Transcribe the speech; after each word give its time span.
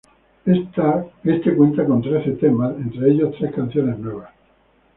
Éste 0.47 1.55
cuenta 1.55 1.85
con 1.85 2.01
trece 2.01 2.31
temas, 2.31 2.73
entre 2.77 3.11
ellos 3.11 3.35
tres 3.37 3.53
canciones 3.53 3.99
nuevas. 3.99 4.31